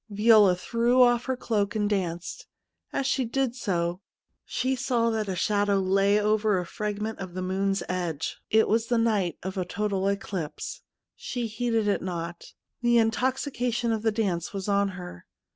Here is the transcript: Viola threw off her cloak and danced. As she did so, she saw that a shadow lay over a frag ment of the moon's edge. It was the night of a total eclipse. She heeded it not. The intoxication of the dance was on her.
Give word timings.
Viola 0.09 0.55
threw 0.55 1.03
off 1.03 1.25
her 1.25 1.37
cloak 1.37 1.75
and 1.75 1.87
danced. 1.87 2.47
As 2.91 3.05
she 3.05 3.23
did 3.23 3.55
so, 3.55 4.01
she 4.43 4.75
saw 4.75 5.11
that 5.11 5.29
a 5.29 5.35
shadow 5.35 5.79
lay 5.79 6.19
over 6.19 6.57
a 6.57 6.65
frag 6.65 6.99
ment 6.99 7.19
of 7.19 7.35
the 7.35 7.41
moon's 7.43 7.83
edge. 7.87 8.37
It 8.49 8.67
was 8.67 8.87
the 8.87 8.97
night 8.97 9.37
of 9.43 9.57
a 9.57 9.63
total 9.63 10.07
eclipse. 10.07 10.81
She 11.15 11.45
heeded 11.45 11.87
it 11.87 12.01
not. 12.01 12.55
The 12.81 12.97
intoxication 12.97 13.91
of 13.91 14.01
the 14.01 14.11
dance 14.11 14.53
was 14.53 14.67
on 14.67 14.87
her. 14.97 15.27